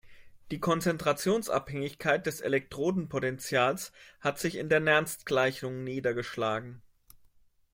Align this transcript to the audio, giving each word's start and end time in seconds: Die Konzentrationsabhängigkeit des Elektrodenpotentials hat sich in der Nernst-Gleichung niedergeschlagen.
Die 0.49 0.59
Konzentrationsabhängigkeit 0.59 2.25
des 2.25 2.41
Elektrodenpotentials 2.41 3.91
hat 4.19 4.39
sich 4.39 4.55
in 4.57 4.67
der 4.67 4.79
Nernst-Gleichung 4.79 5.83
niedergeschlagen. 5.83 6.81